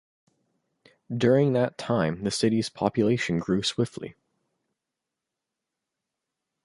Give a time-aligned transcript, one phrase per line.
[1.15, 4.15] During that time, the city's population grew swiftly.